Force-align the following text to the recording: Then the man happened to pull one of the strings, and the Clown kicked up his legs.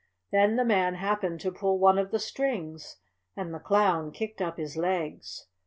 Then 0.31 0.55
the 0.55 0.65
man 0.65 0.95
happened 0.95 1.41
to 1.41 1.51
pull 1.51 1.77
one 1.77 1.99
of 1.99 2.09
the 2.09 2.17
strings, 2.17 2.97
and 3.37 3.53
the 3.53 3.59
Clown 3.59 4.11
kicked 4.11 4.41
up 4.41 4.57
his 4.57 4.75
legs. 4.75 5.45